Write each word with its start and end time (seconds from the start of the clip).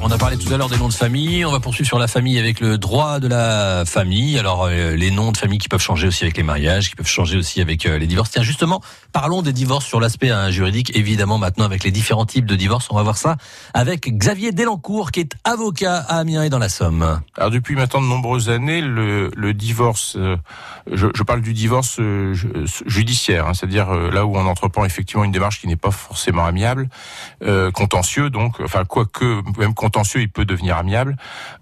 On 0.00 0.10
a 0.10 0.18
parlé 0.18 0.36
tout 0.36 0.52
à 0.52 0.56
l'heure 0.56 0.68
des 0.68 0.78
noms 0.78 0.88
de 0.88 0.94
famille. 0.94 1.44
On 1.44 1.52
va 1.52 1.60
poursuivre 1.60 1.86
sur 1.86 1.98
la 1.98 2.08
famille 2.08 2.38
avec 2.38 2.60
le 2.60 2.78
droit 2.78 3.20
de 3.20 3.28
la 3.28 3.84
famille. 3.86 4.38
Alors, 4.38 4.64
euh, 4.64 4.96
les 4.96 5.10
noms 5.10 5.32
de 5.32 5.36
famille 5.36 5.58
qui 5.58 5.68
peuvent 5.68 5.82
changer 5.82 6.08
aussi 6.08 6.24
avec 6.24 6.36
les 6.36 6.42
mariages, 6.42 6.90
qui 6.90 6.96
peuvent 6.96 7.06
changer 7.06 7.36
aussi 7.36 7.60
avec 7.60 7.86
euh, 7.86 7.98
les 7.98 8.06
divorces. 8.06 8.30
Tiens, 8.30 8.42
justement, 8.42 8.80
parlons 9.12 9.42
des 9.42 9.52
divorces 9.52 9.86
sur 9.86 10.00
l'aspect 10.00 10.30
hein, 10.30 10.50
juridique. 10.50 10.96
Évidemment, 10.96 11.38
maintenant, 11.38 11.64
avec 11.64 11.84
les 11.84 11.90
différents 11.90 12.26
types 12.26 12.46
de 12.46 12.56
divorces, 12.56 12.88
on 12.90 12.96
va 12.96 13.02
voir 13.02 13.16
ça 13.16 13.36
avec 13.74 14.08
Xavier 14.08 14.52
Delancourt, 14.52 15.10
qui 15.10 15.20
est 15.20 15.32
avocat 15.44 15.96
à 15.96 16.18
Amiens 16.18 16.42
et 16.42 16.50
dans 16.50 16.58
la 16.58 16.68
Somme. 16.68 17.20
Alors, 17.36 17.50
depuis 17.50 17.74
maintenant 17.74 18.00
de 18.00 18.06
nombreuses 18.06 18.48
années, 18.48 18.80
le, 18.80 19.52
divorce, 19.52 20.16
euh, 20.16 20.36
je, 20.90 21.06
je, 21.14 21.22
parle 21.22 21.40
du 21.40 21.52
divorce 21.52 22.00
judiciaire, 22.86 23.46
hein, 23.46 23.54
c'est-à-dire 23.54 23.92
là 23.92 24.26
où 24.26 24.36
on 24.36 24.46
entreprend 24.46 24.84
effectivement 24.84 25.24
une 25.24 25.32
démarche 25.32 25.60
qui 25.60 25.66
n'est 25.66 25.76
pas 25.76 25.90
forcément 25.90 26.44
amiable, 26.44 26.88
contentieux, 27.72 28.30
donc, 28.30 28.60
enfin, 28.60 28.84
quoique 28.84 29.42
même 29.58 29.74
contentieux, 29.76 30.22
il 30.22 30.28
peut 30.28 30.44
devenir 30.44 30.76
amiable. 30.76 31.16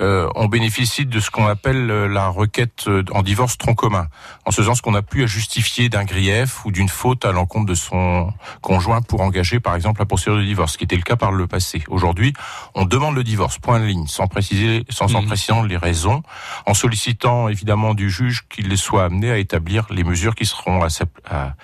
Euh, 0.00 0.28
on 0.34 0.46
bénéficie 0.46 1.06
de 1.06 1.20
ce 1.20 1.30
qu'on 1.30 1.46
appelle 1.46 1.90
euh, 1.90 2.08
la 2.08 2.26
requête 2.28 2.88
euh, 2.88 3.04
en 3.12 3.22
divorce 3.22 3.56
tronc 3.56 3.74
commun, 3.74 4.08
en 4.44 4.50
ce 4.50 4.64
sens 4.64 4.80
qu'on 4.80 4.92
n'a 4.92 5.02
plus 5.02 5.22
à 5.22 5.26
justifier 5.26 5.88
d'un 5.88 6.04
grief 6.04 6.64
ou 6.64 6.72
d'une 6.72 6.88
faute 6.88 7.24
à 7.24 7.30
l'encontre 7.32 7.66
de 7.66 7.74
son 7.74 8.32
conjoint 8.60 9.02
pour 9.02 9.20
engager, 9.20 9.60
par 9.60 9.76
exemple, 9.76 10.00
la 10.00 10.06
procédure 10.06 10.38
de 10.38 10.44
divorce, 10.44 10.72
ce 10.72 10.78
qui 10.78 10.84
était 10.84 10.96
le 10.96 11.02
cas 11.02 11.16
par 11.16 11.30
le 11.30 11.46
passé. 11.46 11.84
Aujourd'hui, 11.88 12.32
on 12.74 12.84
demande 12.84 13.14
le 13.14 13.22
divorce, 13.22 13.58
point 13.58 13.78
de 13.78 13.84
ligne, 13.84 14.06
sans 14.08 14.26
préciser, 14.26 14.84
sans 14.88 15.14
en 15.14 15.22
mmh. 15.22 15.26
précisant 15.26 15.62
les 15.62 15.76
raisons, 15.76 16.22
en 16.66 16.74
sollicitant 16.74 17.48
évidemment 17.48 17.94
du 17.94 18.10
juge 18.10 18.46
qu'il 18.48 18.76
soit 18.76 19.04
amené 19.04 19.30
à 19.30 19.38
établir 19.38 19.86
les 19.90 20.02
mesures 20.02 20.34
qui 20.34 20.46
seront 20.46 20.82
à, 20.82 20.88
à, 21.30 21.54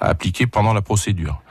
à 0.00 0.06
appliquer 0.08 0.46
pendant 0.46 0.72
la 0.72 0.82
procédure. 0.82 1.42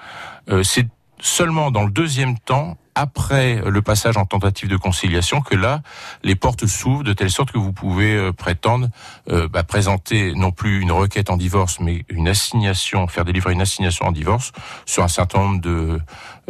Euh, 0.49 0.63
C'est 0.63 0.87
seulement 1.21 1.69
dans 1.71 1.83
le 1.83 1.91
deuxième 1.91 2.39
temps 2.39 2.77
après 2.99 3.61
le 3.65 3.81
passage 3.81 4.17
en 4.17 4.25
tentative 4.25 4.67
de 4.67 4.75
conciliation 4.75 5.39
que 5.39 5.55
là, 5.55 5.81
les 6.21 6.35
portes 6.35 6.65
s'ouvrent 6.65 7.03
de 7.03 7.13
telle 7.13 7.31
sorte 7.31 7.51
que 7.51 7.57
vous 7.57 7.71
pouvez 7.71 8.13
euh, 8.13 8.33
prétendre 8.33 8.89
euh, 9.29 9.47
bah, 9.47 9.63
présenter 9.63 10.33
non 10.35 10.51
plus 10.51 10.81
une 10.81 10.91
requête 10.91 11.29
en 11.29 11.37
divorce, 11.37 11.79
mais 11.79 12.03
une 12.09 12.27
assignation, 12.27 13.07
faire 13.07 13.23
délivrer 13.23 13.53
une 13.53 13.61
assignation 13.61 14.07
en 14.07 14.11
divorce 14.11 14.51
sur 14.85 15.03
un 15.03 15.07
certain 15.07 15.39
nombre 15.39 15.61
de 15.61 16.01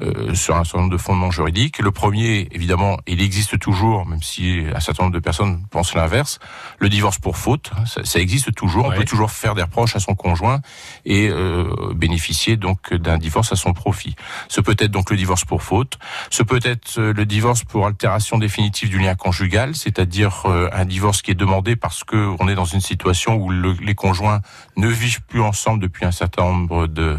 euh, 0.02 0.34
sur 0.34 0.56
un 0.56 0.64
certain 0.64 0.80
nombre 0.80 0.94
de 0.94 0.98
fondements 0.98 1.30
juridiques. 1.30 1.78
Le 1.80 1.92
premier, 1.92 2.48
évidemment, 2.52 2.98
il 3.06 3.22
existe 3.22 3.60
toujours, 3.60 4.06
même 4.08 4.24
si 4.24 4.64
un 4.74 4.80
certain 4.80 5.04
nombre 5.04 5.14
de 5.14 5.20
personnes 5.20 5.66
pensent 5.70 5.94
l'inverse. 5.94 6.40
Le 6.80 6.90
divorce 6.90 7.20
pour 7.20 7.38
faute, 7.38 7.70
ça, 7.86 8.04
ça 8.06 8.20
existe 8.20 8.56
toujours. 8.56 8.86
On 8.86 8.92
peut 8.92 9.04
toujours 9.04 9.30
faire 9.30 9.56
des 9.56 9.62
reproches 9.62 9.98
à 9.98 10.00
son 10.00 10.16
conjoint 10.16 10.62
et 11.04 11.30
bénéficier 11.96 12.56
donc 12.56 12.94
d'un 12.94 13.18
divorce 13.18 13.52
à 13.52 13.58
son 13.58 13.74
profit. 13.74 14.16
Ce 14.48 14.62
peut 14.62 14.76
être 14.80 14.92
donc 14.92 15.10
le 15.10 15.18
divorce 15.18 15.44
pour 15.44 15.64
faute. 15.64 16.00
Ce 16.30 16.39
peut 16.44 16.60
être 16.64 17.00
euh, 17.00 17.14
le 17.14 17.26
divorce 17.26 17.64
pour 17.64 17.86
altération 17.86 18.38
définitive 18.38 18.90
du 18.90 19.00
lien 19.00 19.16
conjugal, 19.16 19.76
c'est-à-dire 19.76 20.44
euh, 20.46 20.70
un 20.72 20.86
divorce 20.86 21.22
qui 21.22 21.32
est 21.32 21.36
demandé 21.36 21.76
parce 21.76 22.04
que 22.04 22.36
on 22.40 22.48
est 22.48 22.56
dans 22.56 22.66
une 22.66 22.82
situation 22.82 23.36
où 23.36 23.52
les 23.52 23.96
conjoints 23.96 24.42
ne 24.78 24.88
vivent 24.88 25.22
plus 25.22 25.42
ensemble 25.42 25.82
depuis 25.82 26.06
un 26.06 26.12
certain 26.12 26.44
nombre 26.44 26.88
de 26.88 27.18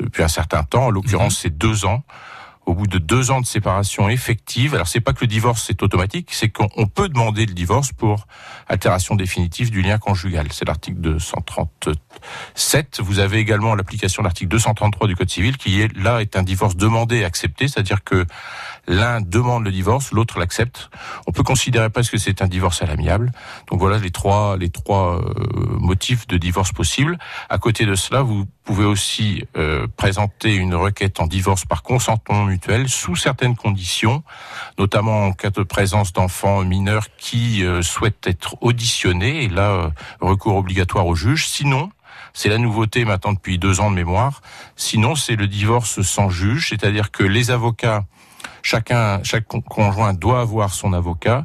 depuis 0.00 0.22
un 0.22 0.28
certain 0.28 0.62
temps. 0.62 0.86
En 0.86 0.90
l'occurrence, 0.90 1.34
mhm. 1.34 1.40
c'est 1.42 1.56
deux 1.56 1.84
ans 1.84 2.04
au 2.66 2.74
bout 2.74 2.86
de 2.86 2.98
deux 2.98 3.30
ans 3.30 3.40
de 3.40 3.46
séparation 3.46 4.08
effective. 4.08 4.74
Alors 4.74 4.88
c'est 4.88 5.00
pas 5.00 5.12
que 5.12 5.20
le 5.22 5.26
divorce 5.26 5.68
est 5.70 5.82
automatique, 5.82 6.30
c'est 6.32 6.48
qu'on 6.48 6.86
peut 6.86 7.08
demander 7.08 7.46
le 7.46 7.54
divorce 7.54 7.92
pour 7.92 8.26
altération 8.68 9.14
définitive 9.14 9.70
du 9.70 9.82
lien 9.82 9.98
conjugal. 9.98 10.46
C'est 10.50 10.66
l'article 10.66 11.00
237. 11.00 13.00
Vous 13.00 13.18
avez 13.18 13.38
également 13.38 13.74
l'application 13.74 14.22
de 14.22 14.28
l'article 14.28 14.50
233 14.50 15.08
du 15.08 15.16
Code 15.16 15.30
civil 15.30 15.56
qui 15.56 15.80
est 15.80 15.94
là 15.96 16.20
est 16.20 16.36
un 16.36 16.42
divorce 16.42 16.76
demandé 16.76 17.18
et 17.18 17.24
accepté, 17.24 17.68
c'est-à-dire 17.68 18.04
que 18.04 18.26
l'un 18.86 19.20
demande 19.20 19.64
le 19.64 19.70
divorce, 19.70 20.12
l'autre 20.12 20.38
l'accepte. 20.38 20.90
On 21.26 21.32
peut 21.32 21.42
considérer 21.42 21.90
presque 21.90 22.12
que 22.12 22.18
c'est 22.18 22.42
un 22.42 22.48
divorce 22.48 22.82
à 22.82 22.86
l'amiable. 22.86 23.32
Donc 23.70 23.80
voilà 23.80 23.98
les 23.98 24.10
trois 24.10 24.56
les 24.56 24.70
trois 24.70 25.20
euh, 25.20 25.78
motifs 25.78 26.26
de 26.26 26.36
divorce 26.36 26.72
possibles. 26.72 27.18
À 27.48 27.58
côté 27.58 27.86
de 27.86 27.94
cela, 27.94 28.22
vous 28.22 28.46
pouvez 28.64 28.84
aussi 28.84 29.44
euh, 29.56 29.86
présenter 29.96 30.54
une 30.54 30.74
requête 30.74 31.20
en 31.20 31.26
divorce 31.26 31.64
par 31.64 31.82
consentement 31.82 32.48
sous 32.86 33.16
certaines 33.16 33.56
conditions, 33.56 34.22
notamment 34.78 35.26
en 35.26 35.32
cas 35.32 35.50
de 35.50 35.62
présence 35.62 36.12
d'enfants 36.12 36.64
mineurs 36.64 37.06
qui 37.16 37.64
euh, 37.64 37.82
souhaitent 37.82 38.26
être 38.26 38.56
auditionnés, 38.60 39.44
et 39.44 39.48
là, 39.48 39.70
euh, 39.70 39.90
recours 40.20 40.56
obligatoire 40.56 41.06
au 41.06 41.14
juge. 41.14 41.46
Sinon, 41.46 41.90
c'est 42.32 42.48
la 42.48 42.58
nouveauté 42.58 43.04
maintenant 43.04 43.32
depuis 43.32 43.58
deux 43.58 43.80
ans 43.80 43.90
de 43.90 43.96
mémoire. 43.96 44.42
Sinon, 44.76 45.14
c'est 45.14 45.36
le 45.36 45.46
divorce 45.46 46.02
sans 46.02 46.30
juge, 46.30 46.70
c'est-à-dire 46.70 47.10
que 47.10 47.22
les 47.22 47.50
avocats 47.50 48.04
Chacun, 48.62 49.22
chaque 49.22 49.46
conjoint 49.46 50.14
doit 50.14 50.40
avoir 50.40 50.72
son 50.72 50.94
avocat. 50.94 51.44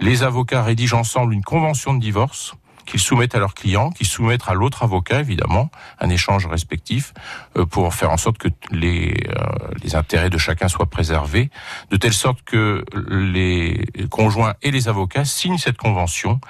Les 0.00 0.24
avocats 0.24 0.64
rédigent 0.64 0.98
ensemble 0.98 1.32
une 1.32 1.44
convention 1.44 1.94
de 1.94 2.00
divorce 2.00 2.54
qu'ils 2.86 3.00
soumettent 3.00 3.34
à 3.34 3.38
leurs 3.38 3.54
clients, 3.54 3.90
qu'ils 3.90 4.06
soumettent 4.06 4.48
à 4.48 4.54
l'autre 4.54 4.82
avocat, 4.82 5.20
évidemment, 5.20 5.70
un 6.00 6.08
échange 6.08 6.46
respectif, 6.46 7.12
euh, 7.56 7.66
pour 7.66 7.92
faire 7.94 8.10
en 8.10 8.16
sorte 8.16 8.38
que 8.38 8.48
les, 8.70 9.14
euh, 9.28 9.68
les 9.82 9.94
intérêts 9.96 10.30
de 10.30 10.38
chacun 10.38 10.68
soient 10.68 10.86
préservés, 10.86 11.50
de 11.90 11.96
telle 11.96 12.12
sorte 12.12 12.42
que 12.42 12.84
les 13.10 13.84
conjoints 14.10 14.54
et 14.62 14.70
les 14.70 14.88
avocats 14.88 15.24
signent 15.24 15.58
cette 15.58 15.76
convention 15.76 16.40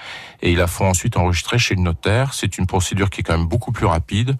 et 0.42 0.52
ils 0.52 0.58
la 0.58 0.66
font 0.66 0.88
ensuite 0.88 1.16
enregistrer 1.16 1.58
chez 1.58 1.74
le 1.74 1.80
notaire. 1.80 2.34
C'est 2.34 2.58
une 2.58 2.66
procédure 2.66 3.10
qui 3.10 3.20
est 3.20 3.24
quand 3.24 3.36
même 3.36 3.48
beaucoup 3.48 3.72
plus 3.72 3.86
rapide 3.86 4.36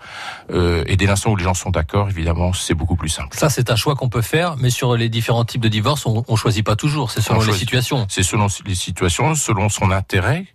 euh, 0.51 0.85
et 0.87 0.97
dès 0.97 1.07
l'instant 1.07 1.31
où 1.31 1.37
les 1.37 1.45
gens 1.45 1.55
sont 1.55 1.71
d'accord, 1.71 2.09
évidemment, 2.11 2.53
c'est 2.53 2.75
beaucoup 2.75 2.97
plus 2.97 3.09
simple. 3.09 3.37
Ça, 3.37 3.49
c'est 3.49 3.71
un 3.71 3.77
choix 3.77 3.95
qu'on 3.95 4.09
peut 4.09 4.23
faire, 4.23 4.57
mais 4.59 4.71
sur 4.71 4.97
les 4.97 5.09
différents 5.09 5.45
types 5.45 5.63
de 5.63 5.69
divorce, 5.69 6.07
on, 6.07 6.25
on 6.29 6.37
choisit 6.37 6.65
pas 6.65 6.77
toujours. 6.77 7.11
C'est 7.11 7.23
selon 7.23 7.41
les 7.41 7.53
situations. 7.53 8.07
C'est 8.09 8.23
selon 8.23 8.49
les 8.67 8.75
situations, 8.75 9.35
selon 9.35 9.69
son 9.69 9.91
intérêt. 9.91 10.47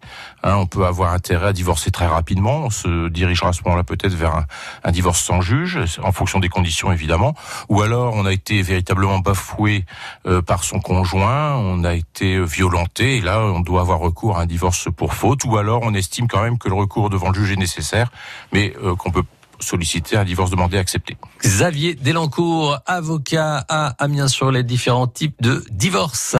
Hein, 0.43 0.55
on 0.55 0.67
peut 0.67 0.85
avoir 0.85 1.13
intérêt 1.13 1.30
à 1.35 1.53
divorcer 1.53 1.91
très 1.91 2.07
rapidement. 2.07 2.65
On 2.65 2.69
se 2.69 3.07
dirigera 3.09 3.49
à 3.49 3.53
ce 3.53 3.61
moment-là 3.65 3.83
peut-être 3.83 4.13
vers 4.13 4.45
un, 4.83 4.91
divorce 4.91 5.21
sans 5.21 5.41
juge, 5.41 5.79
en 6.03 6.11
fonction 6.11 6.39
des 6.39 6.49
conditions 6.49 6.91
évidemment. 6.91 7.35
Ou 7.69 7.81
alors 7.81 8.13
on 8.15 8.25
a 8.25 8.33
été 8.33 8.61
véritablement 8.61 9.19
bafoué 9.19 9.85
euh, 10.25 10.41
par 10.41 10.63
son 10.63 10.79
conjoint, 10.79 11.55
on 11.55 11.83
a 11.83 11.93
été 11.93 12.43
violenté, 12.43 13.17
et 13.17 13.21
là 13.21 13.39
on 13.39 13.61
doit 13.61 13.81
avoir 13.81 13.99
recours 13.99 14.37
à 14.37 14.41
un 14.41 14.45
divorce 14.45 14.89
pour 14.95 15.13
faute. 15.13 15.45
Ou 15.45 15.57
alors 15.57 15.81
on 15.83 15.93
estime 15.93 16.27
quand 16.27 16.41
même 16.41 16.57
que 16.57 16.69
le 16.69 16.75
recours 16.75 17.09
devant 17.09 17.29
le 17.29 17.35
juge 17.35 17.51
est 17.51 17.59
nécessaire, 17.59 18.11
mais 18.51 18.73
euh, 18.83 18.95
qu'on 18.95 19.11
peut 19.11 19.23
solliciter 19.63 20.17
un 20.17 20.25
divorce 20.25 20.51
demandé 20.51 20.77
accepté. 20.77 21.17
Xavier 21.43 21.95
Delancourt, 21.95 22.79
avocat 22.85 23.65
à 23.69 23.95
Amiens 24.03 24.27
sur 24.27 24.51
les 24.51 24.63
différents 24.63 25.07
types 25.07 25.35
de 25.41 25.63
divorce. 25.71 26.29